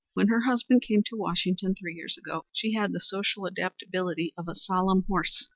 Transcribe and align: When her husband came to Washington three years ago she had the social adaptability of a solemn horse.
When 0.15 0.29
her 0.29 0.41
husband 0.41 0.81
came 0.81 1.03
to 1.03 1.15
Washington 1.15 1.75
three 1.75 1.93
years 1.93 2.17
ago 2.17 2.47
she 2.51 2.73
had 2.73 2.91
the 2.91 2.99
social 2.99 3.45
adaptability 3.45 4.33
of 4.35 4.47
a 4.47 4.55
solemn 4.55 5.03
horse. 5.03 5.47